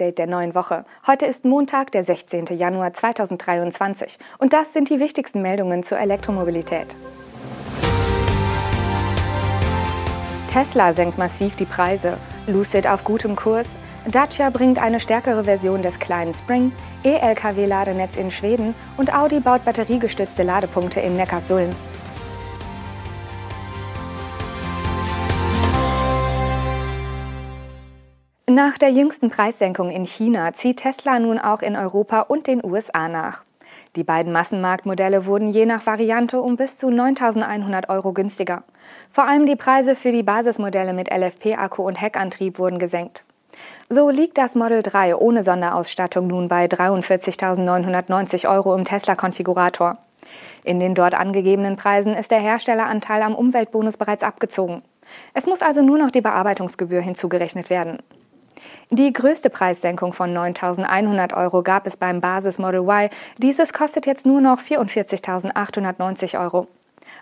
[0.00, 0.84] Date der neuen Woche.
[1.06, 2.46] Heute ist Montag, der 16.
[2.46, 6.88] Januar 2023 und das sind die wichtigsten Meldungen zur Elektromobilität.
[10.50, 12.16] Tesla senkt massiv die Preise,
[12.48, 13.76] Lucid auf gutem Kurs,
[14.10, 16.72] Dacia bringt eine stärkere Version des kleinen Spring,
[17.04, 21.70] E-Lkw-Ladenetz in Schweden und Audi baut batteriegestützte Ladepunkte in Neckarsulm.
[28.54, 33.08] Nach der jüngsten Preissenkung in China zieht Tesla nun auch in Europa und den USA
[33.08, 33.42] nach.
[33.96, 38.62] Die beiden Massenmarktmodelle wurden je nach Variante um bis zu 9.100 Euro günstiger.
[39.10, 43.24] Vor allem die Preise für die Basismodelle mit LFP-Akku und Heckantrieb wurden gesenkt.
[43.88, 49.98] So liegt das Model 3 ohne Sonderausstattung nun bei 43.990 Euro im Tesla-Konfigurator.
[50.62, 54.82] In den dort angegebenen Preisen ist der Herstelleranteil am Umweltbonus bereits abgezogen.
[55.32, 57.98] Es muss also nur noch die Bearbeitungsgebühr hinzugerechnet werden.
[58.90, 63.10] Die größte Preissenkung von 9.100 Euro gab es beim Basis Model Y.
[63.38, 66.68] Dieses kostet jetzt nur noch 44.890 Euro.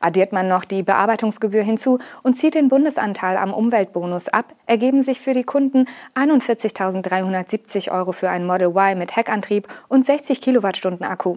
[0.00, 5.20] Addiert man noch die Bearbeitungsgebühr hinzu und zieht den Bundesanteil am Umweltbonus ab, ergeben sich
[5.20, 11.36] für die Kunden 41.370 Euro für ein Model Y mit Heckantrieb und 60 Kilowattstunden Akku.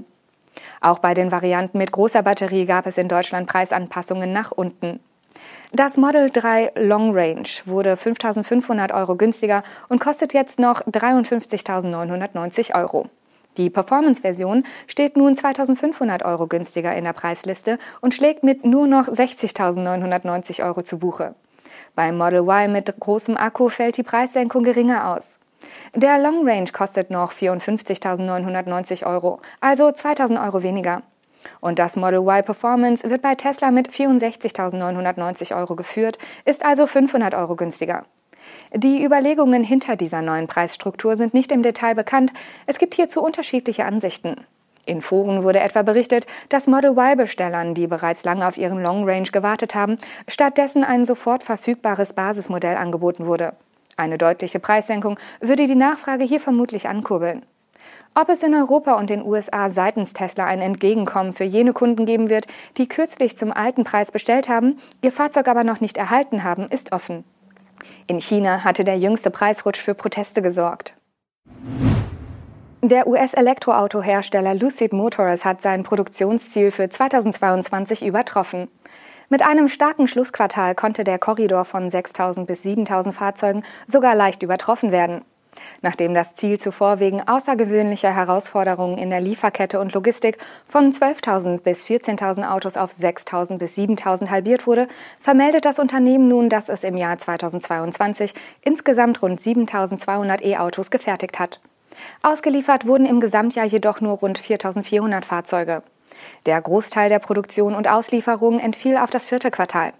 [0.79, 4.99] Auch bei den Varianten mit großer Batterie gab es in Deutschland Preisanpassungen nach unten.
[5.75, 13.07] Das Model 3 Long Range wurde 5.500 Euro günstiger und kostet jetzt noch 53.990 Euro.
[13.57, 19.07] Die Performance-Version steht nun 2.500 Euro günstiger in der Preisliste und schlägt mit nur noch
[19.07, 21.33] 60.990 Euro zu Buche.
[21.95, 25.39] Beim Model Y mit großem Akku fällt die Preissenkung geringer aus.
[25.95, 31.01] Der Long Range kostet noch 54.990 Euro, also 2.000 Euro weniger.
[31.61, 37.33] Und das Model Y Performance wird bei Tesla mit 64.990 Euro geführt, ist also 500
[37.35, 38.05] Euro günstiger.
[38.73, 42.33] Die Überlegungen hinter dieser neuen Preisstruktur sind nicht im Detail bekannt.
[42.65, 44.45] Es gibt hierzu unterschiedliche Ansichten.
[44.85, 49.29] In Foren wurde etwa berichtet, dass Model Y-Bestellern, die bereits lange auf ihren Long Range
[49.31, 53.53] gewartet haben, stattdessen ein sofort verfügbares Basismodell angeboten wurde.
[53.95, 57.45] Eine deutliche Preissenkung würde die Nachfrage hier vermutlich ankurbeln.
[58.15, 62.29] Ob es in Europa und den USA seitens Tesla ein Entgegenkommen für jene Kunden geben
[62.29, 62.45] wird,
[62.77, 66.91] die kürzlich zum alten Preis bestellt haben, ihr Fahrzeug aber noch nicht erhalten haben, ist
[66.91, 67.23] offen.
[68.05, 70.95] In China hatte der jüngste Preisrutsch für Proteste gesorgt.
[72.81, 78.67] Der US-Elektroautohersteller Lucid Motors hat sein Produktionsziel für 2022 übertroffen.
[79.29, 84.91] Mit einem starken Schlussquartal konnte der Korridor von 6.000 bis 7.000 Fahrzeugen sogar leicht übertroffen
[84.91, 85.23] werden.
[85.81, 91.85] Nachdem das Ziel zuvor wegen außergewöhnlicher Herausforderungen in der Lieferkette und Logistik von 12.000 bis
[91.85, 94.87] 14.000 Autos auf 6.000 bis 7.000 halbiert wurde,
[95.19, 101.59] vermeldet das Unternehmen nun, dass es im Jahr 2022 insgesamt rund 7.200 E-Autos gefertigt hat.
[102.21, 105.83] Ausgeliefert wurden im Gesamtjahr jedoch nur rund 4.400 Fahrzeuge.
[106.45, 109.93] Der Großteil der Produktion und Auslieferungen entfiel auf das vierte Quartal.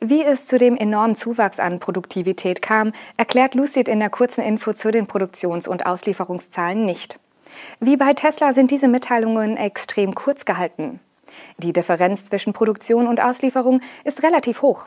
[0.00, 4.72] Wie es zu dem enormen Zuwachs an Produktivität kam, erklärt Lucid in der kurzen Info
[4.72, 7.18] zu den Produktions- und Auslieferungszahlen nicht.
[7.80, 11.00] Wie bei Tesla sind diese Mitteilungen extrem kurz gehalten.
[11.56, 14.86] Die Differenz zwischen Produktion und Auslieferung ist relativ hoch.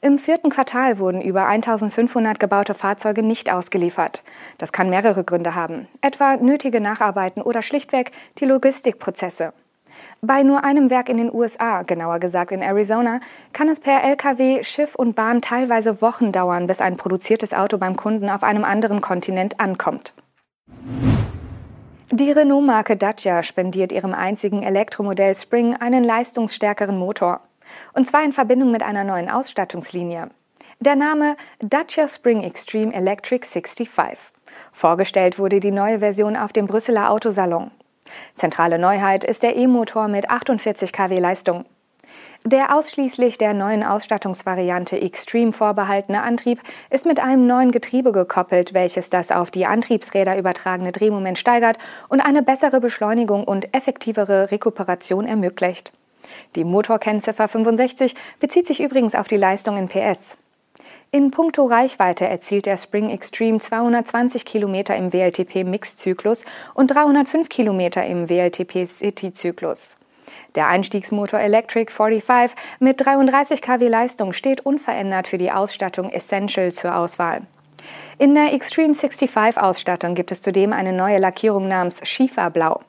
[0.00, 4.22] Im vierten Quartal wurden über 1500 gebaute Fahrzeuge nicht ausgeliefert.
[4.58, 9.52] Das kann mehrere Gründe haben, etwa nötige Nacharbeiten oder schlichtweg die Logistikprozesse.
[10.20, 13.20] Bei nur einem Werk in den USA, genauer gesagt in Arizona,
[13.52, 17.96] kann es per Lkw, Schiff und Bahn teilweise Wochen dauern, bis ein produziertes Auto beim
[17.96, 20.14] Kunden auf einem anderen Kontinent ankommt.
[22.10, 27.40] Die Renault-Marke Dacia spendiert ihrem einzigen Elektromodell Spring einen leistungsstärkeren Motor.
[27.92, 30.30] Und zwar in Verbindung mit einer neuen Ausstattungslinie.
[30.80, 33.88] Der Name Dacia Spring Extreme Electric 65.
[34.72, 37.70] Vorgestellt wurde die neue Version auf dem Brüsseler Autosalon.
[38.34, 41.64] Zentrale Neuheit ist der E-Motor mit 48 kW Leistung.
[42.46, 46.60] Der ausschließlich der neuen Ausstattungsvariante Extreme vorbehaltene Antrieb
[46.90, 51.78] ist mit einem neuen Getriebe gekoppelt, welches das auf die Antriebsräder übertragene Drehmoment steigert
[52.10, 55.92] und eine bessere Beschleunigung und effektivere Rekuperation ermöglicht.
[56.54, 60.36] Die Motorkennziffer 65 bezieht sich übrigens auf die Leistung in PS.
[61.14, 66.44] In puncto Reichweite erzielt der Spring Extreme 220 Kilometer im WLTP-Mix-Zyklus
[66.74, 69.94] und 305 Kilometer im WLTP-City-Zyklus.
[70.56, 76.96] Der Einstiegsmotor Electric 45 mit 33 kW Leistung steht unverändert für die Ausstattung Essential zur
[76.96, 77.42] Auswahl.
[78.18, 82.80] In der Extreme 65 Ausstattung gibt es zudem eine neue Lackierung namens Schieferblau.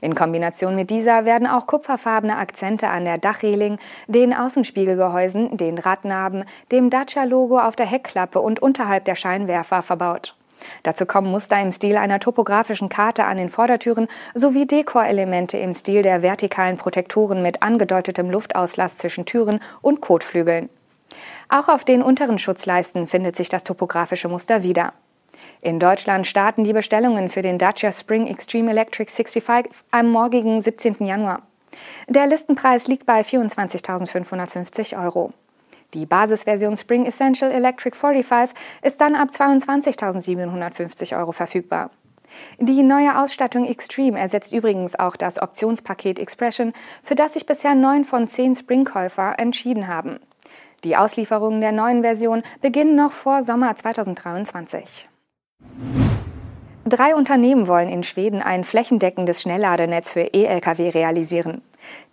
[0.00, 6.44] In Kombination mit dieser werden auch kupferfarbene Akzente an der Dachreling, den Außenspiegelgehäusen, den Radnaben,
[6.70, 10.34] dem Dacia-Logo auf der Heckklappe und unterhalb der Scheinwerfer verbaut.
[10.82, 16.02] Dazu kommen Muster im Stil einer topografischen Karte an den Vordertüren sowie Dekorelemente im Stil
[16.02, 20.68] der vertikalen Protektoren mit angedeutetem Luftauslass zwischen Türen und Kotflügeln.
[21.48, 24.92] Auch auf den unteren Schutzleisten findet sich das topografische Muster wieder.
[25.60, 31.04] In Deutschland starten die Bestellungen für den Dacia Spring Extreme Electric 65 am morgigen 17.
[31.04, 31.42] Januar.
[32.06, 35.32] Der Listenpreis liegt bei 24.550 Euro.
[35.94, 41.90] Die Basisversion Spring Essential Electric 45 ist dann ab 22.750 Euro verfügbar.
[42.58, 46.72] Die neue Ausstattung Extreme ersetzt übrigens auch das Optionspaket Expression,
[47.02, 50.20] für das sich bisher neun von zehn Spring-Käufer entschieden haben.
[50.84, 55.08] Die Auslieferungen der neuen Version beginnen noch vor Sommer 2023.
[56.88, 61.60] Drei Unternehmen wollen in Schweden ein flächendeckendes Schnellladenetz für E-Lkw realisieren.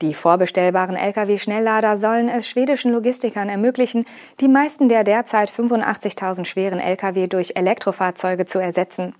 [0.01, 4.05] Die vorbestellbaren Lkw-Schnelllader sollen es schwedischen Logistikern ermöglichen,
[4.41, 9.15] die meisten der derzeit 85.000 schweren Lkw durch Elektrofahrzeuge zu ersetzen.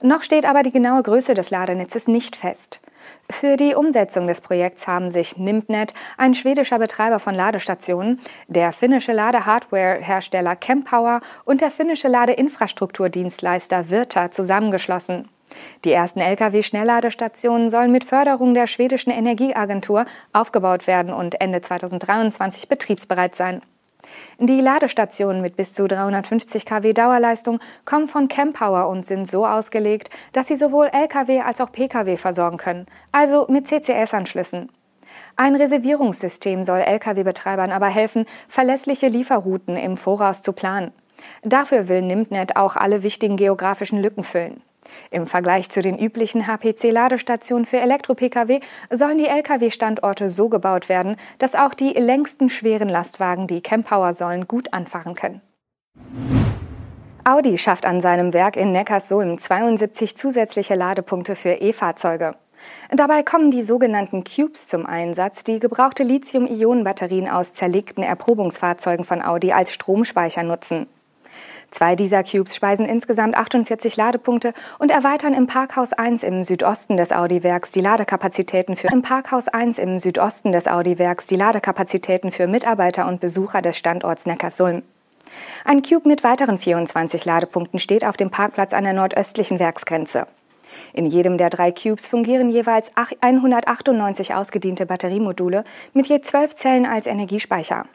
[0.00, 2.80] Noch steht aber die genaue Größe des Ladenetzes nicht fest.
[3.30, 9.12] Für die Umsetzung des Projekts haben sich Nimbnet, ein schwedischer Betreiber von Ladestationen, der finnische
[9.12, 15.28] Ladehardware-Hersteller Kempower und der finnische Ladeinfrastrukturdienstleister Virta zusammengeschlossen.
[15.84, 23.34] Die ersten Lkw-Schnellladestationen sollen mit Förderung der schwedischen Energieagentur aufgebaut werden und Ende 2023 betriebsbereit
[23.34, 23.62] sein.
[24.38, 30.10] Die Ladestationen mit bis zu 350 kW Dauerleistung kommen von Campower und sind so ausgelegt,
[30.32, 34.70] dass sie sowohl Lkw als auch Pkw versorgen können, also mit CCS-Anschlüssen.
[35.36, 40.92] Ein Reservierungssystem soll Lkw-Betreibern aber helfen, verlässliche Lieferrouten im Voraus zu planen.
[41.42, 44.62] Dafür will Nimtnet auch alle wichtigen geografischen Lücken füllen.
[45.10, 48.60] Im Vergleich zu den üblichen HPC-Ladestationen für Elektro-Pkw
[48.90, 54.46] sollen die Lkw-Standorte so gebaut werden, dass auch die längsten schweren Lastwagen die Campower sollen
[54.48, 55.40] gut anfahren können.
[57.24, 62.36] Audi schafft an seinem Werk in Neckarsulm 72 zusätzliche Ladepunkte für E-Fahrzeuge.
[62.90, 69.52] Dabei kommen die sogenannten Cubes zum Einsatz, die gebrauchte Lithium-Ionen-Batterien aus zerlegten Erprobungsfahrzeugen von Audi
[69.52, 70.86] als Stromspeicher nutzen.
[71.70, 77.12] Zwei dieser Cubes speisen insgesamt 48 Ladepunkte und erweitern im Parkhaus 1 im Südosten des
[77.12, 83.06] Audi-Werks die Ladekapazitäten für im Parkhaus 1 im Südosten des Audi-Werks die Ladekapazitäten für Mitarbeiter
[83.06, 84.82] und Besucher des Standorts Neckarsulm.
[85.64, 90.26] Ein Cube mit weiteren 24 Ladepunkten steht auf dem Parkplatz an der nordöstlichen Werksgrenze.
[90.92, 92.90] In jedem der drei Cubes fungieren jeweils
[93.20, 97.86] 198 ausgediente Batteriemodule mit je 12 Zellen als Energiespeicher.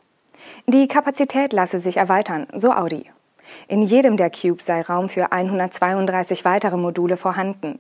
[0.68, 3.10] Die Kapazität lasse sich erweitern, so Audi.
[3.68, 7.80] In jedem der Cubes sei Raum für 132 weitere Module vorhanden.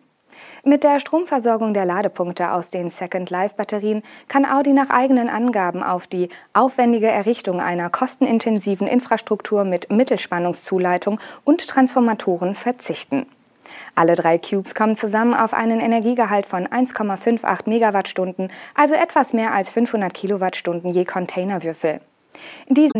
[0.64, 5.82] Mit der Stromversorgung der Ladepunkte aus den Second Life Batterien kann Audi nach eigenen Angaben
[5.82, 13.26] auf die aufwendige Errichtung einer kostenintensiven Infrastruktur mit Mittelspannungszuleitung und Transformatoren verzichten.
[13.96, 19.72] Alle drei Cubes kommen zusammen auf einen Energiegehalt von 1,58 Megawattstunden, also etwas mehr als
[19.72, 22.02] 500 Kilowattstunden je Containerwürfel.
[22.66, 23.00] In diesem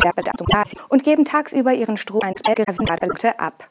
[0.88, 2.20] und geben tagsüber ihren Strom
[3.38, 3.68] ab.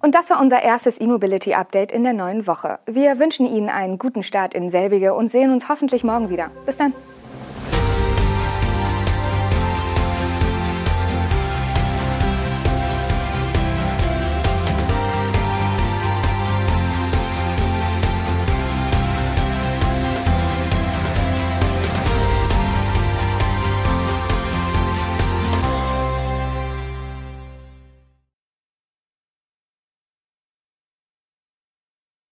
[0.00, 2.78] Und das war unser erstes E-Mobility Update in der neuen Woche.
[2.86, 6.50] Wir wünschen Ihnen einen guten Start in selbige und sehen uns hoffentlich morgen wieder.
[6.66, 6.92] Bis dann.